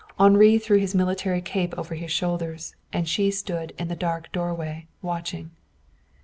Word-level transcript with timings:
Henri 0.19 0.57
threw 0.57 0.79
his 0.79 0.95
military 0.95 1.41
cape 1.41 1.75
over 1.77 1.95
her 1.95 2.07
shoulders 2.07 2.75
and 2.91 3.07
she 3.07 3.29
stood 3.29 3.71
in 3.77 3.87
the 3.87 3.95
dark 3.95 4.31
doorway, 4.31 4.87
watching. 5.03 5.51